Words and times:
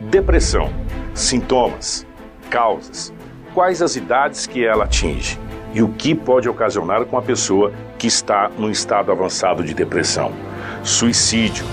Depressão. 0.00 0.72
Sintomas, 1.12 2.06
causas, 2.48 3.12
quais 3.52 3.82
as 3.82 3.96
idades 3.96 4.46
que 4.46 4.64
ela 4.64 4.84
atinge 4.84 5.36
e 5.74 5.82
o 5.82 5.88
que 5.88 6.14
pode 6.14 6.48
ocasionar 6.48 7.04
com 7.06 7.18
a 7.18 7.22
pessoa 7.22 7.72
que 7.98 8.06
está 8.06 8.48
num 8.56 8.70
estado 8.70 9.10
avançado 9.10 9.64
de 9.64 9.74
depressão. 9.74 10.32
Suicídio. 10.84 11.66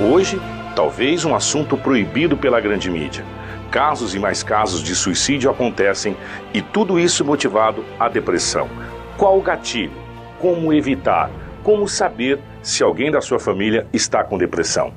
Hoje, 0.00 0.40
talvez 0.74 1.24
um 1.24 1.36
assunto 1.36 1.76
proibido 1.76 2.36
pela 2.36 2.60
grande 2.60 2.90
mídia. 2.90 3.24
Casos 3.70 4.12
e 4.12 4.18
mais 4.18 4.42
casos 4.42 4.82
de 4.82 4.96
suicídio 4.96 5.48
acontecem 5.48 6.16
e 6.52 6.60
tudo 6.60 6.98
isso 6.98 7.24
motivado 7.24 7.84
à 8.00 8.08
depressão. 8.08 8.68
Qual 9.16 9.38
o 9.38 9.42
gatilho? 9.42 9.92
Como 10.40 10.72
evitar? 10.72 11.30
Como 11.62 11.86
saber 11.86 12.40
se 12.60 12.82
alguém 12.82 13.08
da 13.08 13.20
sua 13.20 13.38
família 13.38 13.86
está 13.92 14.24
com 14.24 14.36
depressão? 14.36 14.92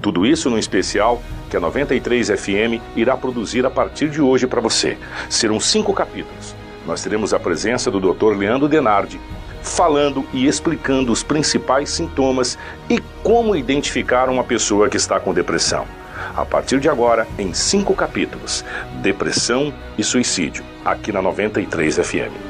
Tudo 0.00 0.24
isso 0.24 0.48
no 0.48 0.58
especial 0.58 1.20
que 1.50 1.56
a 1.56 1.60
93 1.60 2.28
FM 2.28 2.80
irá 2.96 3.16
produzir 3.16 3.66
a 3.66 3.70
partir 3.70 4.08
de 4.08 4.22
hoje 4.22 4.46
para 4.46 4.60
você. 4.60 4.96
Serão 5.28 5.58
cinco 5.58 5.92
capítulos. 5.92 6.54
Nós 6.86 7.02
teremos 7.02 7.34
a 7.34 7.40
presença 7.40 7.90
do 7.90 8.00
Dr. 8.00 8.36
Leandro 8.36 8.68
Denardi, 8.68 9.20
falando 9.62 10.24
e 10.32 10.46
explicando 10.46 11.12
os 11.12 11.22
principais 11.22 11.90
sintomas 11.90 12.56
e 12.88 13.00
como 13.22 13.56
identificar 13.56 14.30
uma 14.30 14.44
pessoa 14.44 14.88
que 14.88 14.96
está 14.96 15.18
com 15.20 15.34
depressão. 15.34 15.84
A 16.36 16.44
partir 16.44 16.78
de 16.80 16.88
agora, 16.88 17.26
em 17.38 17.52
cinco 17.52 17.94
capítulos: 17.94 18.64
Depressão 19.02 19.74
e 19.98 20.04
Suicídio, 20.04 20.64
aqui 20.84 21.12
na 21.12 21.20
93 21.20 21.96
FM. 21.96 22.49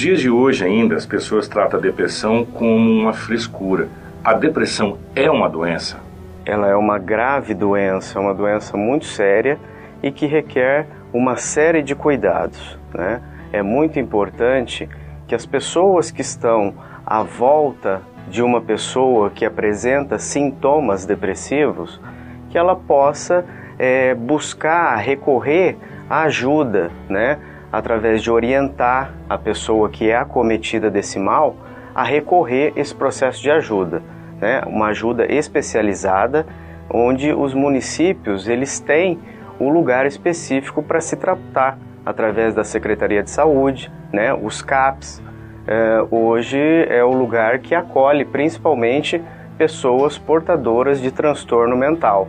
Nos 0.00 0.06
dias 0.06 0.20
de 0.20 0.30
hoje 0.30 0.64
ainda, 0.64 0.96
as 0.96 1.04
pessoas 1.04 1.46
tratam 1.46 1.78
a 1.78 1.82
depressão 1.82 2.42
como 2.42 2.90
uma 2.90 3.12
frescura. 3.12 3.86
A 4.24 4.32
depressão 4.32 4.96
é 5.14 5.30
uma 5.30 5.46
doença? 5.46 6.00
Ela 6.46 6.68
é 6.68 6.74
uma 6.74 6.98
grave 6.98 7.52
doença, 7.52 8.18
uma 8.18 8.32
doença 8.32 8.78
muito 8.78 9.04
séria 9.04 9.58
e 10.02 10.10
que 10.10 10.24
requer 10.24 10.86
uma 11.12 11.36
série 11.36 11.82
de 11.82 11.94
cuidados. 11.94 12.78
Né? 12.94 13.20
É 13.52 13.60
muito 13.60 14.00
importante 14.00 14.88
que 15.28 15.34
as 15.34 15.44
pessoas 15.44 16.10
que 16.10 16.22
estão 16.22 16.72
à 17.04 17.22
volta 17.22 18.00
de 18.26 18.42
uma 18.42 18.62
pessoa 18.62 19.28
que 19.28 19.44
apresenta 19.44 20.18
sintomas 20.18 21.04
depressivos, 21.04 22.00
que 22.48 22.56
ela 22.56 22.74
possa 22.74 23.44
é, 23.78 24.14
buscar 24.14 24.96
recorrer 24.96 25.76
à 26.08 26.22
ajuda, 26.22 26.90
né? 27.06 27.38
Através 27.72 28.22
de 28.22 28.30
orientar 28.30 29.12
a 29.28 29.38
pessoa 29.38 29.88
que 29.88 30.10
é 30.10 30.16
acometida 30.16 30.90
desse 30.90 31.18
mal 31.18 31.56
a 31.94 32.02
recorrer 32.02 32.72
esse 32.76 32.94
processo 32.94 33.42
de 33.42 33.50
ajuda, 33.50 34.02
né? 34.40 34.62
uma 34.66 34.86
ajuda 34.86 35.30
especializada, 35.32 36.46
onde 36.88 37.32
os 37.32 37.54
municípios 37.54 38.48
eles 38.48 38.80
têm 38.80 39.18
o 39.58 39.68
lugar 39.68 40.06
específico 40.06 40.82
para 40.82 41.00
se 41.00 41.16
tratar 41.16 41.78
através 42.04 42.54
da 42.54 42.64
Secretaria 42.64 43.22
de 43.22 43.30
Saúde, 43.30 43.92
né? 44.12 44.32
os 44.32 44.62
CAPs. 44.62 45.22
É, 45.66 46.04
hoje 46.10 46.58
é 46.88 47.04
o 47.04 47.12
lugar 47.12 47.58
que 47.58 47.74
acolhe 47.74 48.24
principalmente 48.24 49.22
pessoas 49.58 50.16
portadoras 50.16 51.00
de 51.00 51.10
transtorno 51.10 51.76
mental, 51.76 52.28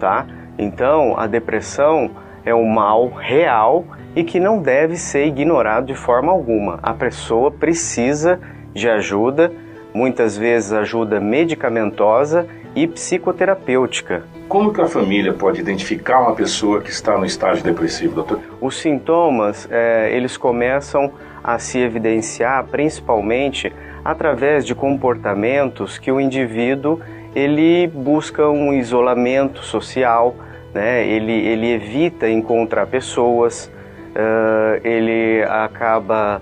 tá? 0.00 0.26
Então 0.58 1.16
a 1.16 1.28
depressão 1.28 2.10
é 2.44 2.52
um 2.52 2.66
mal 2.68 3.08
real 3.08 3.84
e 4.14 4.24
que 4.24 4.38
não 4.38 4.60
deve 4.60 4.96
ser 4.96 5.26
ignorado 5.26 5.86
de 5.86 5.94
forma 5.94 6.30
alguma. 6.30 6.78
A 6.82 6.92
pessoa 6.92 7.50
precisa 7.50 8.40
de 8.74 8.88
ajuda, 8.88 9.52
muitas 9.94 10.36
vezes 10.36 10.72
ajuda 10.72 11.20
medicamentosa 11.20 12.46
e 12.74 12.86
psicoterapêutica. 12.86 14.24
Como 14.48 14.72
que 14.72 14.80
a 14.80 14.86
família 14.86 15.32
pode 15.32 15.60
identificar 15.60 16.20
uma 16.20 16.34
pessoa 16.34 16.80
que 16.80 16.90
está 16.90 17.16
no 17.16 17.24
estágio 17.24 17.64
depressivo, 17.64 18.14
doutor? 18.14 18.40
Os 18.60 18.76
sintomas, 18.76 19.68
é, 19.70 20.14
eles 20.14 20.36
começam 20.36 21.12
a 21.42 21.58
se 21.58 21.78
evidenciar 21.78 22.64
principalmente 22.66 23.72
através 24.04 24.64
de 24.64 24.74
comportamentos 24.74 25.98
que 25.98 26.10
o 26.10 26.20
indivíduo 26.20 27.00
ele 27.34 27.86
busca 27.86 28.48
um 28.48 28.72
isolamento 28.72 29.62
social, 29.62 30.34
né? 30.74 31.06
ele, 31.06 31.32
ele 31.32 31.72
evita 31.72 32.28
encontrar 32.28 32.86
pessoas, 32.86 33.70
uh, 34.14 34.86
ele 34.86 35.42
acaba 35.44 36.40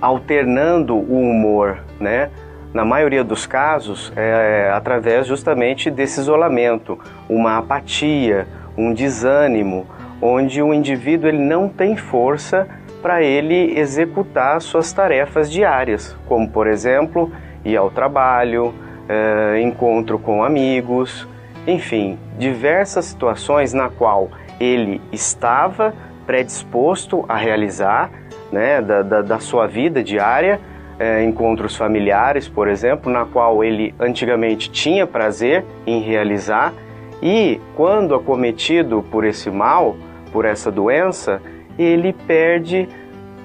alternando 0.00 0.94
o 0.94 1.20
humor, 1.20 1.78
né? 1.98 2.30
Na 2.72 2.84
maioria 2.84 3.24
dos 3.24 3.46
casos, 3.46 4.12
é, 4.14 4.70
através 4.72 5.26
justamente 5.26 5.90
desse 5.90 6.20
isolamento, 6.20 6.98
uma 7.28 7.58
apatia, 7.58 8.46
um 8.78 8.94
desânimo, 8.94 9.86
onde 10.22 10.62
o 10.62 10.72
indivíduo 10.72 11.28
ele 11.28 11.42
não 11.42 11.68
tem 11.68 11.96
força 11.96 12.68
para 13.02 13.22
ele 13.22 13.76
executar 13.76 14.60
suas 14.60 14.92
tarefas 14.92 15.50
diárias, 15.50 16.16
como 16.28 16.48
por 16.48 16.68
exemplo 16.68 17.32
ir 17.64 17.76
ao 17.76 17.90
trabalho, 17.90 18.72
é, 19.08 19.60
encontro 19.60 20.16
com 20.16 20.44
amigos, 20.44 21.26
enfim, 21.66 22.18
diversas 22.38 23.06
situações 23.06 23.72
na 23.72 23.88
qual 23.88 24.30
ele 24.60 25.00
estava 25.10 25.92
predisposto 26.26 27.24
a 27.28 27.36
realizar, 27.36 28.10
né, 28.52 28.80
da, 28.80 29.02
da, 29.02 29.22
da 29.22 29.38
sua 29.38 29.66
vida 29.66 30.02
diária, 30.02 30.60
é, 30.98 31.24
encontros 31.24 31.74
familiares, 31.74 32.48
por 32.48 32.68
exemplo, 32.68 33.10
na 33.10 33.24
qual 33.24 33.64
ele 33.64 33.94
antigamente 33.98 34.70
tinha 34.70 35.06
prazer 35.06 35.64
em 35.86 36.00
realizar, 36.00 36.72
e 37.22 37.60
quando 37.74 38.14
acometido 38.14 39.02
por 39.10 39.24
esse 39.24 39.50
mal, 39.50 39.96
por 40.32 40.44
essa 40.44 40.70
doença, 40.70 41.40
ele 41.78 42.12
perde 42.12 42.88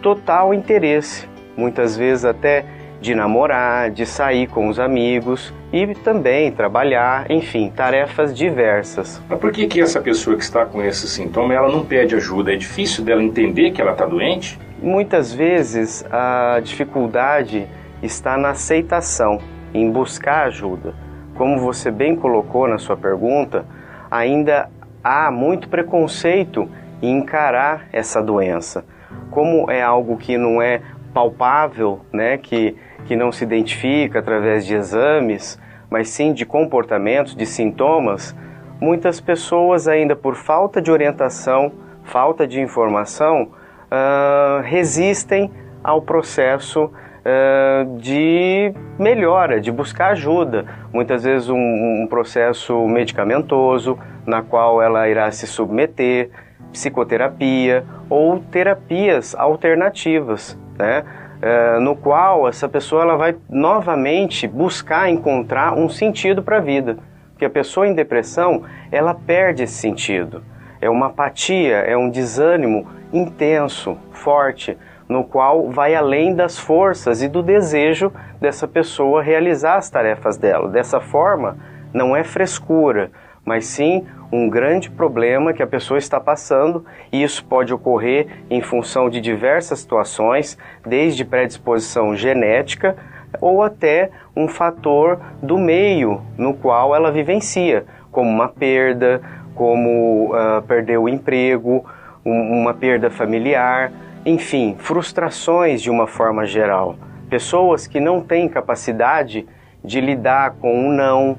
total 0.02 0.53
interesse, 0.53 1.28
muitas 1.56 1.96
vezes 1.96 2.25
até 2.25 2.66
de 3.00 3.16
namorar, 3.16 3.90
de 3.92 4.06
sair 4.06 4.47
com 4.47 4.68
os 4.68 4.80
amigos 4.80 5.53
e 5.75 5.94
também 5.94 6.53
trabalhar, 6.53 7.30
enfim, 7.30 7.69
tarefas 7.69 8.34
diversas. 8.34 9.22
Mas 9.28 9.38
por 9.38 9.52
que 9.52 9.68
que 9.68 9.81
essa 9.81 10.00
pessoa 10.00 10.38
que 10.38 10.44
está 10.44 10.66
com 10.66 10.81
esse 10.81 11.06
sintoma, 11.06 11.53
ela 11.53 11.69
não 11.69 11.84
pede 11.84 12.16
ajuda? 12.16 12.53
É 12.53 12.56
difícil 12.56 13.03
dela 13.03 13.22
entender 13.22 13.72
que 13.72 13.81
ela 13.81 13.91
está 13.91 14.06
doente? 14.06 14.58
Muitas 14.81 15.34
vezes 15.34 16.06
a 16.09 16.62
dificuldade 16.63 17.68
está 18.02 18.38
na 18.38 18.52
aceitação, 18.52 19.41
em 19.74 19.91
buscar 19.91 20.46
ajuda. 20.47 20.94
Como 21.36 21.59
você 21.59 21.92
bem 21.92 22.16
colocou 22.16 22.69
na 22.69 22.78
sua 22.78 22.96
pergunta, 22.96 23.66
ainda 24.09 24.69
há 25.03 25.30
muito 25.30 25.68
preconceito 25.68 26.69
em 27.02 27.18
encarar 27.18 27.90
essa 27.92 28.24
doença. 28.24 28.86
Como 29.30 29.69
é 29.69 29.81
algo 29.81 30.16
que 30.16 30.38
não 30.38 30.62
é 30.62 30.81
palpável, 31.13 32.00
né, 32.13 32.38
que 32.38 32.78
que 33.06 33.16
não 33.16 33.31
se 33.31 33.44
identifica 33.44 34.19
através 34.19 34.66
de 34.66 34.74
exames, 34.74 35.59
mas 35.90 36.09
sim 36.09 36.34
de 36.34 36.46
comportamentos, 36.46 37.35
de 37.35 37.46
sintomas, 37.46 38.35
muitas 38.79 39.19
pessoas, 39.19 39.88
ainda 39.88 40.16
por 40.16 40.35
falta 40.35 40.81
de 40.81 40.91
orientação, 40.91 41.72
falta 42.03 42.47
de 42.47 42.59
informação, 42.59 43.44
uh, 43.44 44.62
resistem 44.63 45.51
ao 45.84 46.01
processo 46.01 46.85
uh, 46.85 47.97
de 47.97 48.74
melhora, 48.97 49.59
de 49.59 49.72
buscar 49.72 50.12
ajuda. 50.12 50.66
Muitas 50.94 51.24
vezes 51.24 51.50
um, 51.50 52.03
um 52.03 52.07
processo 52.07 52.88
medicamentoso, 52.88 53.97
na 54.25 54.41
qual 54.41 54.81
ela 54.81 55.07
irá 55.07 55.29
se 55.31 55.47
submeter, 55.47 56.29
psicoterapia 56.72 57.85
ou 58.09 58.40
terapias 58.40 59.34
alternativas, 59.35 60.57
né? 60.78 61.03
É, 61.41 61.80
no 61.80 61.95
qual 61.95 62.48
essa 62.48 62.68
pessoa 62.68 63.01
ela 63.01 63.18
vai 63.18 63.36
novamente 63.50 64.48
buscar 64.48 65.09
encontrar 65.09 65.74
um 65.74 65.89
sentido 65.89 66.42
para 66.42 66.57
a 66.57 66.62
vida. 66.62 66.98
Porque 67.31 67.45
a 67.45 67.50
pessoa 67.50 67.88
em 67.88 67.94
depressão, 67.94 68.63
ela 68.92 69.13
perde 69.13 69.63
esse 69.63 69.74
sentido. 69.74 70.42
É 70.80 70.89
uma 70.89 71.07
apatia, 71.07 71.77
é 71.77 71.98
um 71.98 72.09
desânimo 72.09 72.88
intenso, 73.12 73.98
forte, 74.12 74.77
no 75.07 75.24
qual 75.24 75.69
vai 75.69 75.94
além 75.95 76.33
das 76.33 76.57
forças 76.57 77.21
e 77.21 77.27
do 77.27 77.44
desejo 77.44 78.12
dessa 78.39 78.68
pessoa 78.68 79.21
realizar 79.21 79.75
as 79.75 79.89
tarefas 79.89 80.38
dela. 80.38 80.69
Dessa 80.69 81.00
forma, 81.00 81.57
não 81.94 82.15
é 82.15 82.24
frescura, 82.24 83.12
mas 83.44 83.65
sim 83.65 84.06
um 84.35 84.49
grande 84.49 84.89
problema 84.89 85.53
que 85.53 85.63
a 85.63 85.67
pessoa 85.67 85.97
está 85.97 86.19
passando 86.19 86.85
e 87.11 87.23
isso 87.23 87.43
pode 87.45 87.73
ocorrer 87.73 88.27
em 88.49 88.61
função 88.61 89.09
de 89.09 89.21
diversas 89.21 89.79
situações, 89.79 90.57
desde 90.85 91.23
predisposição 91.23 92.15
genética 92.15 92.95
ou 93.39 93.63
até 93.63 94.11
um 94.35 94.47
fator 94.47 95.19
do 95.41 95.57
meio 95.57 96.21
no 96.37 96.53
qual 96.53 96.95
ela 96.95 97.11
vivencia, 97.11 97.85
como 98.11 98.29
uma 98.29 98.47
perda, 98.47 99.21
como 99.53 100.33
uh, 100.33 100.61
perder 100.63 100.97
o 100.97 101.07
emprego, 101.07 101.85
um, 102.25 102.61
uma 102.61 102.73
perda 102.73 103.09
familiar. 103.09 103.91
enfim, 104.25 104.75
frustrações 104.79 105.81
de 105.81 105.89
uma 105.89 106.07
forma 106.07 106.45
geral. 106.45 106.95
Pessoas 107.29 107.87
que 107.87 107.99
não 107.99 108.21
têm 108.21 108.49
capacidade 108.49 109.47
de 109.83 110.01
lidar 110.01 110.55
com 110.59 110.87
um 110.87 110.91
não, 110.91 111.37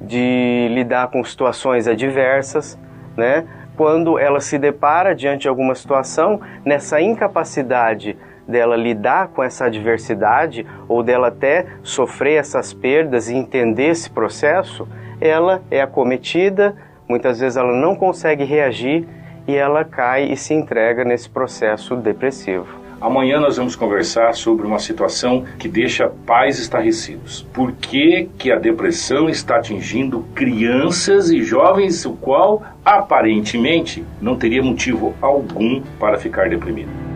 de 0.00 0.68
lidar 0.70 1.08
com 1.08 1.22
situações 1.24 1.88
adversas, 1.88 2.78
né? 3.16 3.46
Quando 3.76 4.18
ela 4.18 4.40
se 4.40 4.58
depara 4.58 5.14
diante 5.14 5.42
de 5.42 5.48
alguma 5.48 5.74
situação, 5.74 6.40
nessa 6.64 7.00
incapacidade 7.00 8.16
dela 8.46 8.76
lidar 8.76 9.28
com 9.28 9.42
essa 9.42 9.66
adversidade 9.66 10.66
ou 10.88 11.02
dela 11.02 11.28
até 11.28 11.66
sofrer 11.82 12.38
essas 12.38 12.72
perdas 12.72 13.28
e 13.28 13.36
entender 13.36 13.90
esse 13.90 14.10
processo, 14.10 14.88
ela 15.20 15.62
é 15.70 15.80
acometida, 15.80 16.74
muitas 17.08 17.40
vezes 17.40 17.56
ela 17.56 17.72
não 17.72 17.94
consegue 17.94 18.44
reagir 18.44 19.06
e 19.46 19.54
ela 19.54 19.84
cai 19.84 20.24
e 20.24 20.36
se 20.36 20.54
entrega 20.54 21.04
nesse 21.04 21.28
processo 21.28 21.94
depressivo. 21.94 22.87
Amanhã 23.00 23.38
nós 23.38 23.56
vamos 23.56 23.76
conversar 23.76 24.34
sobre 24.34 24.66
uma 24.66 24.78
situação 24.78 25.44
que 25.58 25.68
deixa 25.68 26.08
pais 26.26 26.58
estarrecidos. 26.58 27.46
Por 27.52 27.72
que, 27.72 28.28
que 28.36 28.50
a 28.50 28.58
depressão 28.58 29.28
está 29.28 29.56
atingindo 29.56 30.24
crianças 30.34 31.30
e 31.30 31.42
jovens, 31.42 32.04
o 32.04 32.12
qual 32.12 32.62
aparentemente 32.84 34.04
não 34.20 34.36
teria 34.36 34.62
motivo 34.62 35.14
algum 35.20 35.80
para 35.98 36.18
ficar 36.18 36.48
deprimido? 36.48 37.07